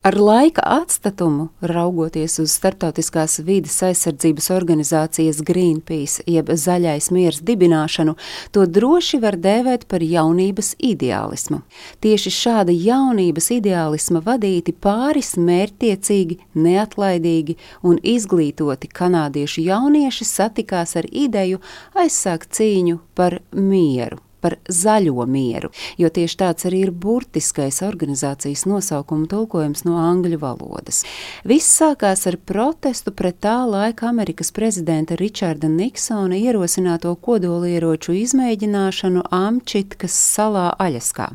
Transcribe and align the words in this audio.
Ar 0.00 0.16
laika 0.16 0.62
atstatumu, 0.64 1.50
raugoties 1.60 2.38
uz 2.40 2.54
Startautiskās 2.56 3.34
vides 3.44 3.74
aizsardzības 3.84 4.46
organizācijas 4.54 5.42
Greenpeace 5.44 6.22
jeb 6.24 6.48
Zaļais 6.62 7.10
miers 7.12 7.42
dibināšanu, 7.44 8.14
to 8.48 8.64
droši 8.64 9.20
var 9.20 9.36
dēvēt 9.36 9.84
par 9.92 10.00
jaunības 10.00 10.72
ideālismu. 10.92 11.60
Tieši 12.00 12.32
šāda 12.32 12.72
jaunības 12.72 13.50
ideālisma 13.58 14.24
vadīti 14.24 14.72
pāris 14.72 15.34
mērķtiecīgi, 15.36 16.38
neatlaidīgi 16.56 17.58
un 17.84 18.00
izglītoti 18.00 18.88
kanādiešu 18.88 19.68
jaunieši 19.68 20.30
satikās 20.32 20.96
ar 20.96 21.12
ideju 21.12 21.60
aizsākt 21.92 22.56
cīņu 22.56 23.02
par 23.12 23.42
mieru 23.52 24.24
par 24.40 24.56
zaļo 24.68 25.26
mieru, 25.30 25.70
jo 26.00 26.10
tieši 26.10 26.38
tāds 26.42 26.68
arī 26.68 26.84
ir 26.86 26.92
burtiskais 26.92 27.82
organizācijas 27.86 28.66
nosaukuma 28.70 29.28
tulkojums 29.30 29.84
no 29.86 29.98
angļu 30.02 30.40
valodas. 30.42 31.02
Viss 31.44 31.76
sākās 31.80 32.26
ar 32.30 32.38
protestu 32.46 33.12
pret 33.16 33.40
tā 33.44 33.58
laika 33.68 34.08
Amerikas 34.10 34.52
prezidenta 34.56 35.18
Ričarda 35.20 35.68
Niksona 35.70 36.38
ierosināto 36.40 37.14
kodolieroču 37.20 38.16
izmēģināšanu 38.22 39.26
Amčitkas 39.30 40.16
salā 40.16 40.70
Aļaskā. 40.80 41.30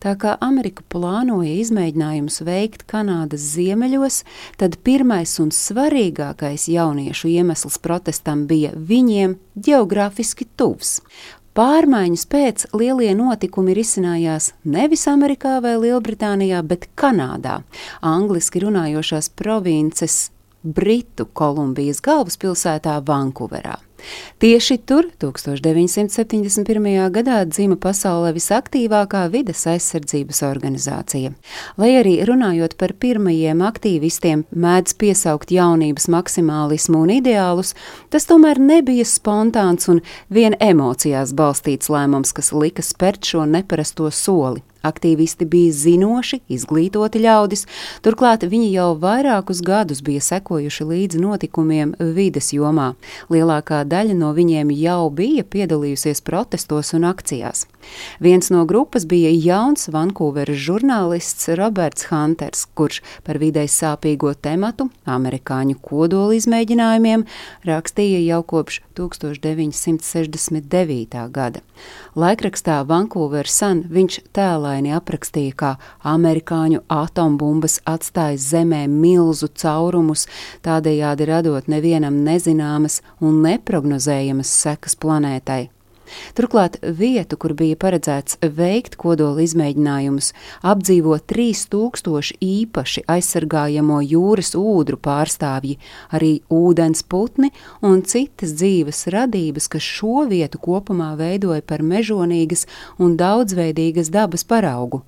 Tā 0.00 0.14
kā 0.20 0.36
Amerika 0.40 0.84
plānoja 0.92 1.52
izmēģinājumus 1.60 2.40
veikt 2.46 2.86
Kanādas 2.90 3.42
ziemeļos, 3.56 4.22
tad 4.60 4.78
pirmais 4.86 5.34
un 5.42 5.50
svarīgākais 5.54 6.68
jauniešu 6.70 7.32
iemesls 7.34 7.80
protestam 7.82 8.46
bija 8.50 8.72
viņiem 8.74 9.36
geogrāfiski 9.60 10.48
tuvs. 10.56 11.00
Pārmaiņas 11.58 12.22
pēc 12.30 12.64
lielie 12.78 13.10
notikumi 13.18 13.74
risinājās 13.74 14.52
nevis 14.70 15.02
Amerikā 15.10 15.56
vai 15.64 15.74
Lielbritānijā, 15.82 16.62
bet 16.62 16.86
Kanādā, 16.94 17.56
angliski 18.06 18.62
runājošās 18.62 19.32
provinces 19.34 20.30
Britu 20.62 21.26
Kolumbijas 21.34 21.98
galvaspilsētā 22.06 23.00
Vankūverā. 23.02 23.78
Tieši 24.40 24.78
tur 24.88 25.08
1971. 25.20 26.88
gadā 27.14 27.40
dzima 27.48 27.76
pasaulē 27.80 28.32
visaktīvākā 28.36 29.26
vides 29.32 29.66
aizsardzības 29.68 30.42
organizācija. 30.48 31.34
Lai 31.80 31.90
arī 31.98 32.16
runājot 32.28 32.76
par 32.80 32.94
pirmajiem 33.00 33.60
aktīvistiem, 33.66 34.46
mēdz 34.50 34.96
piesaukt 35.00 35.52
jaunības 35.54 36.08
maksimālismu 36.12 37.04
un 37.04 37.14
ideālus, 37.18 37.74
tas 38.10 38.28
tomēr 38.30 38.62
nebija 38.62 39.04
spontāns 39.08 39.90
un 39.92 40.00
vien 40.32 40.56
emocijās 40.60 41.34
balstīts 41.36 41.92
lēmums, 41.92 42.32
kas 42.36 42.52
lika 42.56 42.84
spērt 42.86 43.28
šo 43.28 43.46
neparasto 43.48 44.10
soli. 44.14 44.64
Aktīvisti 44.86 45.44
bija 45.44 45.72
zinoši, 45.76 46.40
izglītoti 46.48 47.20
ļaudis, 47.20 47.66
turklāt 48.04 48.46
viņi 48.48 48.70
jau 48.72 48.94
vairākus 49.00 49.60
gadus 49.64 50.00
bija 50.04 50.22
sekojuši 50.24 50.86
līdzi 50.88 51.20
notikumiem 51.20 51.92
vides 52.16 52.52
jomā. 52.56 52.94
Lielākā 53.28 53.82
daļa 53.84 54.16
no 54.16 54.32
viņiem 54.36 54.72
jau 54.72 55.10
bija 55.12 55.44
piedalījusies 55.44 56.24
protestos 56.24 56.94
un 56.96 57.04
akcijās. 57.10 57.66
Viens 58.20 58.50
no 58.52 58.64
grupas 58.68 59.06
bija 59.08 59.30
jauns 59.32 59.88
Vankūveras 59.92 60.56
žurnālists 60.56 61.48
Roberts 61.60 62.06
Hunters, 62.10 62.66
kurš 62.76 63.00
par 63.26 63.38
videi 63.40 63.68
sāpīgo 63.68 64.34
tematu, 64.34 64.90
amerikāņu 65.04 65.74
kodola 65.84 66.34
izmēģinājumiem, 66.38 67.24
rakstīja 67.68 68.20
jau 68.24 68.42
kopš 68.54 68.80
1969. 68.96 71.28
gada. 71.32 71.60
Laikrakstā 72.16 72.84
Vankūver 72.88 73.46
Sun 73.48 73.84
viņš 73.92 74.20
tēlaini 74.70 74.94
aprakstīja, 74.94 75.54
kā 75.56 75.70
amerikāņu 76.06 76.84
atombumbas 76.88 77.80
atstāja 77.86 78.38
zemē 78.38 78.86
milzu 78.88 79.48
caurumus, 79.48 80.26
tādējādi 80.62 81.26
radot 81.26 81.68
nevienam 81.68 82.22
nezināmas 82.24 83.02
un 83.20 83.42
neprognozējamas 83.42 84.48
sekas 84.62 84.96
planētai. 84.96 85.70
Turklāt 86.38 86.78
vietu, 86.82 87.38
kur 87.40 87.54
bija 87.58 87.78
paredzēts 87.80 88.38
veikt 88.56 88.96
kodola 89.00 89.42
izmēģinājumus, 89.44 90.32
apdzīvo 90.66 91.18
3000 91.32 92.38
īpaši 92.44 93.04
aizsargājamo 93.10 94.00
jūras 94.04 94.54
ūdru 94.58 95.00
pārstāvji, 95.02 95.78
arī 96.16 96.32
ūdens 96.52 97.02
putni 97.02 97.52
un 97.82 98.02
citas 98.02 98.56
dzīves 98.58 99.06
radības, 99.14 99.68
kas 99.72 99.86
šo 99.98 100.26
vietu 100.30 100.60
kopumā 100.62 101.12
veidoja 101.20 101.62
par 101.66 101.84
mežonīgas 101.86 102.66
un 102.98 103.16
daudzveidīgas 103.20 104.12
dabas 104.14 104.46
paraugu. 104.46 105.04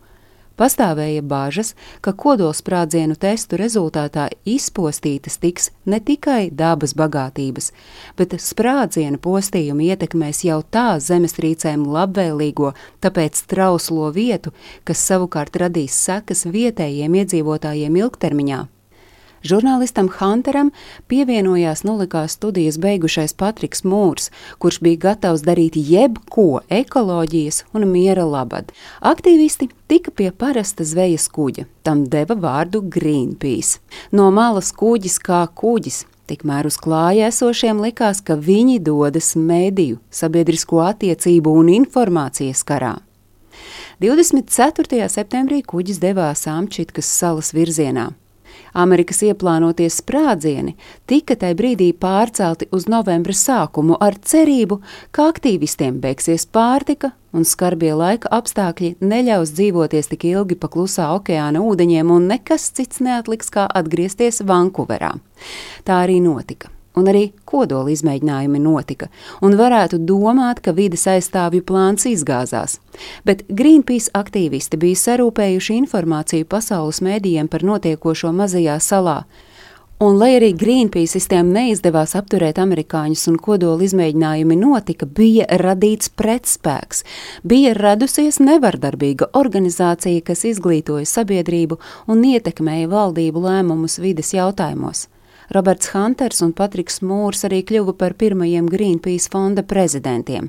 Pastāvēja 0.63 1.25
bažas, 1.27 1.73
ka 2.07 2.13
kodolsprādzienu 2.15 3.17
testu 3.19 3.59
rezultātā 3.59 4.29
izpostītas 4.47 5.41
tiks 5.43 5.73
ne 5.91 5.99
tikai 5.99 6.53
dabas 6.55 6.93
bagātības, 6.95 7.73
bet 8.15 8.37
sprādzienu 8.39 9.19
postījumi 9.25 9.89
ietekmēs 9.91 10.45
jau 10.47 10.61
tā 10.63 10.85
zemestrīcēm 11.03 11.83
labvēlīgo, 11.97 12.71
tāpēc 13.03 13.43
trauslo 13.51 14.13
vietu, 14.15 14.55
kas 14.87 15.03
savukārt 15.11 15.59
radīs 15.65 15.99
sekas 16.07 16.47
vietējiem 16.47 17.19
iedzīvotājiem 17.25 17.99
ilgtermiņā. 18.05 18.61
Žurnālistam 19.43 20.07
Hunteram 20.21 20.71
pievienojās 21.11 21.83
nulikās 21.83 22.37
studijas 22.37 22.77
beigušais 22.79 23.35
Patriks 23.35 23.83
Mūrs, 23.83 24.31
kurš 24.63 24.79
bija 24.87 25.01
gatavs 25.09 25.43
darīt 25.43 25.75
jebko 25.75 26.61
ekoloģijas 26.71 27.65
un 27.75 27.89
miera 27.91 28.23
labad. 28.23 28.71
Aktīvisti 29.03 29.73
tika 29.91 30.15
pie 30.15 30.31
parasta 30.31 30.87
zvejas 30.87 31.27
kuģa, 31.27 31.67
tam 31.83 32.07
deva 32.07 32.39
vārdu 32.39 32.85
Greenpeace. 32.87 33.83
No 34.15 34.31
malas 34.31 34.71
kuģis 34.79 35.19
kā 35.27 35.45
kuģis, 35.51 36.05
Tikmēr 36.31 36.69
uz 36.69 36.77
klāja 36.79 37.27
esošiem 37.29 37.81
likās, 37.83 38.21
ka 38.23 38.37
viņi 38.39 38.79
dodas 38.87 39.35
mediju, 39.35 39.99
sabiedrisko 40.09 40.79
attiecību 40.87 41.51
un 41.61 41.69
informācijas 41.75 42.63
karā. 42.65 42.95
24. 44.01 45.03
septembrī 45.13 45.61
kuģis 45.67 45.99
devās 46.01 46.47
Amčitkas 46.49 47.11
salas 47.11 47.51
virzienā. 47.53 48.13
Amerikas 48.73 49.23
ieplānotie 49.27 49.89
sprādzieni 49.93 50.77
tika 51.11 51.37
tajā 51.39 51.57
brīdī 51.59 51.93
pārcelti 51.93 52.69
uz 52.73 52.89
novembra 52.89 53.35
sākumu 53.37 53.99
ar 54.01 54.19
cerību, 54.19 54.81
ka 55.11 55.31
aktīvistiem 55.33 56.01
beigsies 56.03 56.47
pārtika 56.47 57.13
un 57.33 57.47
skarbie 57.49 57.95
laika 57.97 58.31
apstākļi 58.33 58.97
neļaus 59.01 59.55
dzīvoties 59.57 60.13
tik 60.13 60.29
ilgi 60.33 60.59
pa 60.61 60.71
klusā 60.73 61.09
okeāna 61.17 61.65
ūdeņiem 61.65 62.13
un 62.13 62.29
nekas 62.35 62.69
cits 62.77 63.01
neatliks 63.05 63.53
kā 63.53 63.67
atgriezties 63.69 64.43
Vankūverā. 64.49 65.15
Tā 65.87 66.05
arī 66.05 66.21
notika 66.25 66.71
un 66.99 67.09
arī 67.13 67.29
kodola 67.49 67.93
izmēģinājumi 67.93 68.61
notika, 68.63 69.09
un 69.45 69.57
varētu 69.61 70.01
domāt, 70.09 70.61
ka 70.65 70.75
vides 70.77 71.07
aizstāvju 71.11 71.65
plāns 71.69 72.09
izgāzās. 72.11 72.79
Bet 73.25 73.47
Greenpeace 73.49 74.13
aktīvisti 74.17 74.81
bija 74.81 75.01
sarūpējuši 75.07 75.79
informāciju 75.85 76.49
pasaules 76.49 77.01
mēdījiem 77.05 77.49
par 77.53 77.65
notiekošo 77.67 78.35
mazajā 78.37 78.79
salā. 78.81 79.23
Un, 80.03 80.17
lai 80.19 80.33
arī 80.35 80.49
Greenpeaceistiem 80.59 81.53
neizdevās 81.55 82.17
apturēt 82.19 82.57
amerikāņus 82.59 83.23
un 83.31 83.37
kodola 83.39 83.85
izmēģinājumi 83.87 84.57
notika, 84.59 85.07
bija 85.07 85.47
radīts 85.63 86.11
pretspēks. 86.19 87.05
Bija 87.47 87.77
radusies 87.79 88.41
nevardarbīga 88.43 89.31
organizācija, 89.39 90.25
kas 90.27 90.43
izglītoja 90.51 91.07
sabiedrību 91.07 91.79
un 92.11 92.27
ietekmēja 92.33 92.91
valdību 92.91 93.47
lēmumus 93.47 94.01
vides 94.03 94.35
jautājumos. 94.35 95.07
Roberts 95.53 95.91
Hunters 95.93 96.41
un 96.41 96.55
Patriks 96.57 97.03
Mūrs 97.05 97.43
arī 97.45 97.59
kļuva 97.69 97.93
par 98.01 98.15
pirmajiem 98.17 98.71
Greenpeace 98.73 99.29
fonda 99.33 99.61
prezidentiem. 99.69 100.49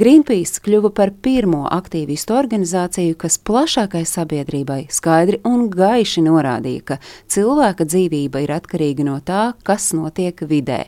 Greenpeace 0.00 0.62
kļuva 0.64 0.92
par 0.96 1.12
pirmo 1.20 1.66
aktīvistu 1.68 2.38
organizāciju, 2.38 3.18
kas 3.20 3.36
plašākai 3.44 4.02
sabiedrībai 4.08 4.86
skaidri 4.88 5.42
un 5.44 5.68
gaiši 5.74 6.24
norādīja, 6.24 6.86
ka 6.88 6.98
cilvēka 7.28 7.84
dzīvība 7.90 8.44
ir 8.46 8.54
atkarīga 8.56 9.08
no 9.10 9.18
tā, 9.20 9.50
kas 9.66 9.90
notiek 9.96 10.40
vidē, 10.48 10.86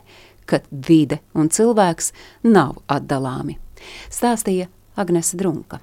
ka 0.49 0.63
vide 0.71 1.21
un 1.37 1.53
cilvēks 1.53 2.09
nav 2.49 2.79
atdalāmi. 2.89 3.59
Stāstīja 4.09 4.71
Agnese 4.97 5.37
Drunka. 5.37 5.81